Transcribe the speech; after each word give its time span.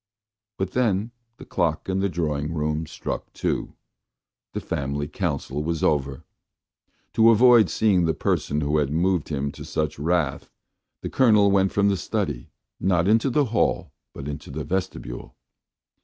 But 0.57 0.71
then 0.71 1.11
the 1.37 1.45
clock 1.45 1.87
in 1.87 1.99
the 1.99 2.09
drawing 2.09 2.55
room 2.55 2.87
struck 2.87 3.31
two. 3.33 3.75
The 4.53 4.59
family 4.59 5.07
council 5.07 5.61
was 5.63 5.83
over. 5.83 6.23
To 7.13 7.29
avoid 7.29 7.69
seeing 7.69 8.05
the 8.05 8.15
person 8.15 8.61
who 8.61 8.79
had 8.79 8.89
moved 8.91 9.29
him 9.29 9.51
to 9.51 9.63
such 9.63 9.99
wrath, 9.99 10.49
the 11.03 11.09
Colonel 11.11 11.51
went 11.51 11.71
from 11.71 11.87
the 11.89 11.97
study, 11.97 12.49
not 12.79 13.07
into 13.07 13.29
the 13.29 13.45
hall, 13.53 13.91
but 14.11 14.27
into 14.27 14.49
the 14.49 14.63
vestibule. 14.63 15.35